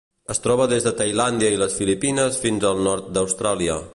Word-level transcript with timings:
Es 0.33 0.39
troba 0.45 0.65
des 0.71 0.87
de 0.87 0.93
Tailàndia 1.01 1.51
i 1.57 1.59
les 1.65 1.77
Filipines 1.81 2.41
fins 2.47 2.67
al 2.71 2.83
nord 2.89 3.15
d'Austràlia. 3.19 3.81